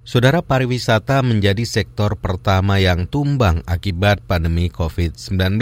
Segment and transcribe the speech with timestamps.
[0.00, 5.60] Saudara pariwisata menjadi sektor pertama yang tumbang akibat pandemi COVID-19.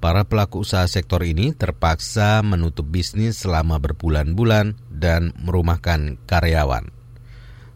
[0.00, 6.88] Para pelaku usaha sektor ini terpaksa menutup bisnis selama berbulan-bulan dan merumahkan karyawan.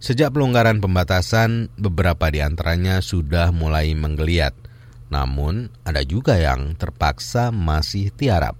[0.00, 4.56] Sejak pelonggaran pembatasan, beberapa di antaranya sudah mulai menggeliat.
[5.12, 8.56] Namun, ada juga yang terpaksa masih tiarap.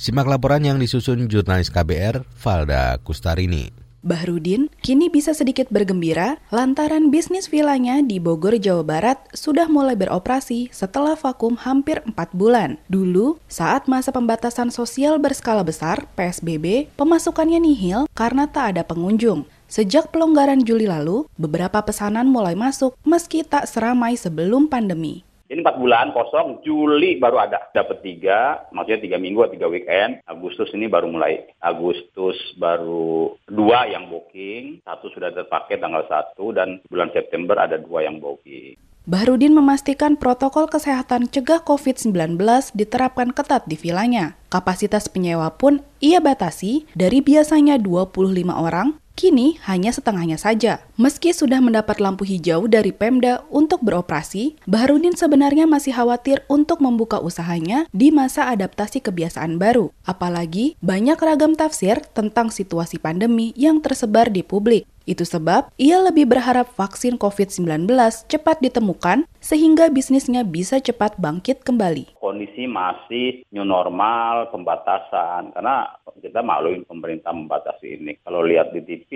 [0.00, 3.81] Simak laporan yang disusun jurnalis KBR, Valda Kustarini.
[4.02, 10.74] Bahrudin kini bisa sedikit bergembira lantaran bisnis vilanya di Bogor, Jawa Barat sudah mulai beroperasi
[10.74, 12.82] setelah vakum hampir 4 bulan.
[12.90, 19.46] Dulu, saat masa pembatasan sosial berskala besar, PSBB, pemasukannya nihil karena tak ada pengunjung.
[19.70, 25.24] Sejak pelonggaran Juli lalu, beberapa pesanan mulai masuk meski tak seramai sebelum pandemi.
[25.52, 27.68] Ini empat bulan kosong, Juli baru ada.
[27.76, 30.24] Dapat tiga, maksudnya tiga minggu atau tiga weekend.
[30.24, 31.44] Agustus ini baru mulai.
[31.60, 38.00] Agustus baru dua yang booking, satu sudah terpakai tanggal satu, dan bulan September ada dua
[38.00, 38.80] yang booking.
[39.04, 42.40] Bahrudin memastikan protokol kesehatan cegah COVID-19
[42.72, 44.40] diterapkan ketat di vilanya.
[44.48, 48.14] Kapasitas penyewa pun ia batasi dari biasanya 25
[48.56, 50.80] orang Kini hanya setengahnya saja.
[50.96, 57.20] Meski sudah mendapat lampu hijau dari Pemda untuk beroperasi, Baharudin sebenarnya masih khawatir untuk membuka
[57.20, 59.92] usahanya di masa adaptasi kebiasaan baru.
[60.08, 64.88] Apalagi banyak ragam tafsir tentang situasi pandemi yang tersebar di publik.
[65.04, 67.90] Itu sebab ia lebih berharap vaksin COVID-19
[68.30, 72.14] cepat ditemukan sehingga bisnisnya bisa cepat bangkit kembali.
[72.22, 75.90] Kondisi masih new normal, pembatasan, karena
[76.22, 78.12] kita maklumin pemerintah membatasi ini.
[78.22, 79.10] Kalau lihat di TV,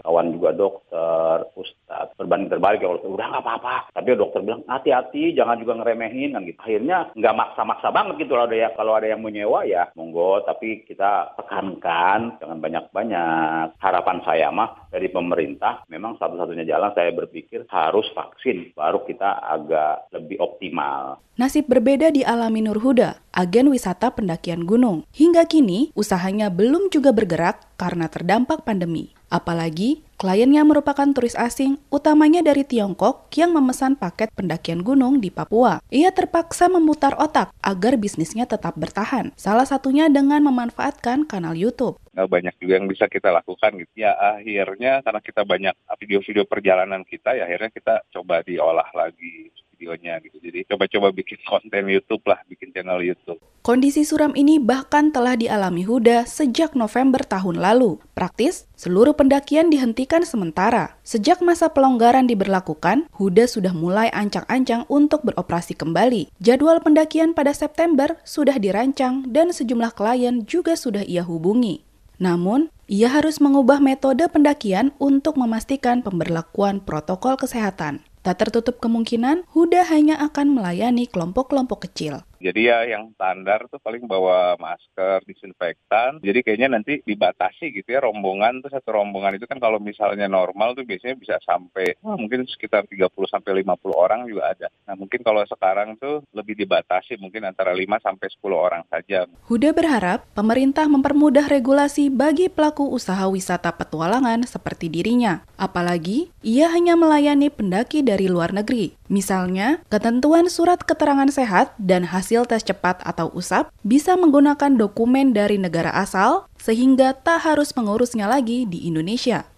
[0.00, 3.76] kawan juga dokter, ustadz, berbanding terbalik kalau udah nggak apa-apa.
[3.92, 6.58] Tapi dokter bilang hati-hati, jangan juga ngeremehin kan gitu.
[6.64, 10.40] Akhirnya nggak maksa-maksa banget gitu kalau ada ya kalau ada yang menyewa ya monggo.
[10.48, 13.76] Tapi kita tekankan jangan banyak-banyak.
[13.76, 20.08] Harapan saya mah dari pemerintah memang satu-satunya jalan saya berpikir harus vaksin baru kita agak
[20.12, 21.20] lebih optimal.
[21.38, 25.06] Nasib berbeda dialami Nur Huda, agen wisata pendakian gunung.
[25.14, 29.17] Hingga kini, usahanya belum juga bergerak karena terdampak pandemi.
[29.28, 35.84] Apalagi, kliennya merupakan turis asing, utamanya dari Tiongkok yang memesan paket pendakian gunung di Papua.
[35.92, 42.50] Ia terpaksa memutar otak agar bisnisnya tetap bertahan, salah satunya dengan memanfaatkan kanal YouTube banyak
[42.58, 43.92] juga yang bisa kita lakukan gitu.
[43.94, 50.18] Ya akhirnya karena kita banyak video-video perjalanan kita ya akhirnya kita coba diolah lagi videonya
[50.26, 50.42] gitu.
[50.42, 53.38] Jadi coba-coba bikin konten YouTube lah, bikin channel YouTube.
[53.62, 58.02] Kondisi suram ini bahkan telah dialami Huda sejak November tahun lalu.
[58.18, 60.98] Praktis, seluruh pendakian dihentikan sementara.
[61.06, 66.34] Sejak masa pelonggaran diberlakukan, Huda sudah mulai ancang-ancang untuk beroperasi kembali.
[66.42, 71.86] Jadwal pendakian pada September sudah dirancang dan sejumlah klien juga sudah ia hubungi.
[72.18, 78.07] Namun, ia harus mengubah metode pendakian untuk memastikan pemberlakuan protokol kesehatan.
[78.28, 82.28] Tak tertutup kemungkinan Huda hanya akan melayani kelompok-kelompok kecil.
[82.44, 86.20] Jadi ya yang standar tuh paling bawa masker, disinfektan.
[86.20, 90.76] Jadi kayaknya nanti dibatasi gitu ya rombongan tuh satu rombongan itu kan kalau misalnya normal
[90.76, 94.68] tuh biasanya bisa sampai oh, mungkin sekitar 30 sampai 50 orang juga ada.
[94.84, 99.24] Nah, mungkin kalau sekarang tuh lebih dibatasi mungkin antara 5 sampai 10 orang saja.
[99.48, 105.40] Huda berharap pemerintah mempermudah regulasi bagi pelaku usaha wisata petualangan seperti dirinya.
[105.56, 108.97] Apalagi ia hanya melayani pendaki dari dari luar negeri.
[109.08, 115.56] Misalnya, ketentuan surat keterangan sehat dan hasil tes cepat atau USAP bisa menggunakan dokumen dari
[115.56, 119.48] negara asal sehingga tak harus mengurusnya lagi di Indonesia.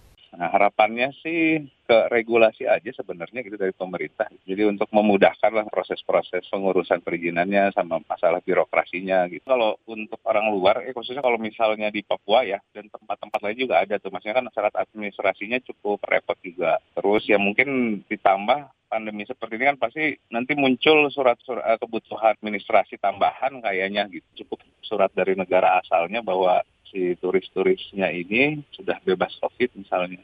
[0.41, 4.25] Nah, harapannya sih ke regulasi aja sebenarnya gitu dari pemerintah.
[4.41, 9.45] Jadi untuk memudahkan lah proses-proses pengurusan perizinannya sama masalah birokrasinya gitu.
[9.45, 13.85] Kalau untuk orang luar, eh khususnya kalau misalnya di Papua ya dan tempat-tempat lain juga
[13.85, 14.09] ada tuh.
[14.09, 16.81] Maksudnya kan syarat administrasinya cukup repot juga.
[16.97, 22.97] Terus ya mungkin ditambah pandemi seperti ini kan pasti nanti muncul surat-surat eh, kebutuhan administrasi
[22.97, 24.25] tambahan kayaknya gitu.
[24.41, 30.21] Cukup surat dari negara asalnya bahwa si turis-turisnya ini sudah bebas COVID misalnya.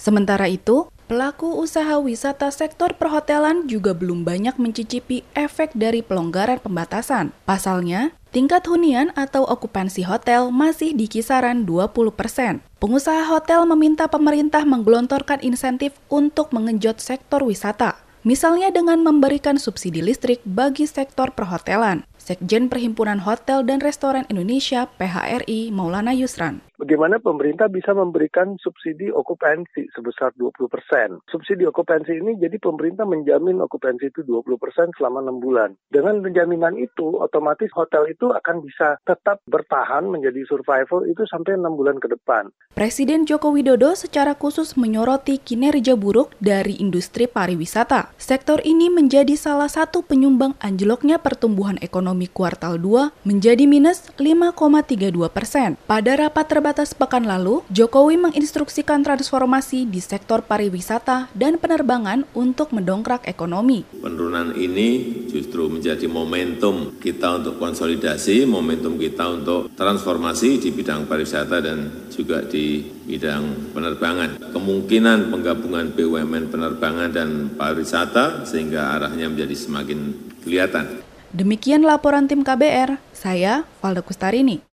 [0.00, 7.36] Sementara itu, pelaku usaha wisata sektor perhotelan juga belum banyak mencicipi efek dari pelonggaran pembatasan.
[7.44, 12.64] Pasalnya, tingkat hunian atau okupansi hotel masih di kisaran 20 persen.
[12.80, 18.00] Pengusaha hotel meminta pemerintah menggelontorkan insentif untuk mengenjot sektor wisata.
[18.24, 22.08] Misalnya dengan memberikan subsidi listrik bagi sektor perhotelan.
[22.20, 29.92] Sekjen Perhimpunan Hotel dan Restoran Indonesia PHRI Maulana Yusran bagaimana pemerintah bisa memberikan subsidi okupansi
[29.92, 31.20] sebesar 20 persen.
[31.28, 35.70] Subsidi okupansi ini jadi pemerintah menjamin okupansi itu 20 persen selama 6 bulan.
[35.92, 41.78] Dengan penjaminan itu, otomatis hotel itu akan bisa tetap bertahan menjadi survival itu sampai 6
[41.78, 42.48] bulan ke depan.
[42.74, 48.16] Presiden Joko Widodo secara khusus menyoroti kinerja buruk dari industri pariwisata.
[48.16, 55.78] Sektor ini menjadi salah satu penyumbang anjloknya pertumbuhan ekonomi kuartal 2 menjadi minus 5,32 persen.
[55.84, 63.28] Pada rapat terbatas pekan lalu, Jokowi menginstruksikan transformasi di sektor pariwisata dan penerbangan untuk mendongkrak
[63.30, 63.86] ekonomi.
[64.00, 71.62] Penurunan ini justru menjadi momentum kita untuk konsolidasi, momentum kita untuk transformasi di bidang pariwisata
[71.62, 74.52] dan juga di bidang penerbangan.
[74.52, 80.00] Kemungkinan penggabungan BUMN penerbangan dan pariwisata sehingga arahnya menjadi semakin
[80.44, 80.99] kelihatan.
[81.30, 84.69] Demikian laporan tim KBR, saya Valda Kustarini.